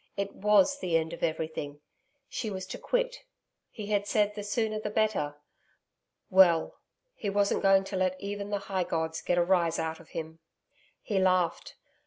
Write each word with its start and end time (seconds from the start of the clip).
It 0.17 0.33
WAS 0.33 0.79
the 0.79 0.97
end 0.97 1.13
of 1.13 1.21
everything. 1.21 1.79
She 2.27 2.49
was 2.49 2.65
to 2.65 2.79
quit.... 2.79 3.19
He 3.69 3.91
had 3.91 4.07
said, 4.07 4.33
the 4.33 4.41
sooner 4.41 4.79
the 4.79 4.89
better.... 4.89 5.35
Well 6.31 6.79
he 7.13 7.29
wasn't 7.29 7.61
going 7.61 7.83
to 7.83 7.95
let 7.95 8.19
even 8.19 8.49
the 8.49 8.57
high 8.65 8.83
gods 8.83 9.21
get 9.21 9.37
a 9.37 9.43
rise 9.45 9.77
out 9.77 9.99
of 9.99 10.09
him. 10.09 10.39
He 11.03 11.19
laughed. 11.19 11.75